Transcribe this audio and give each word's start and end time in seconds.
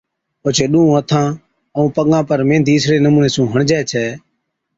اوڇي 0.43 0.65
ڏُونھُون 0.71 0.95
ھٿان 1.03 1.27
ائُون 1.75 1.87
پگان 1.95 2.23
پر 2.29 2.39
ميھندِي 2.49 2.73
اِسڙي 2.75 2.97
نمُوني 3.05 3.29
سُون 3.35 3.47
ھَڻجي 3.53 3.79
ڇَي 3.91 4.05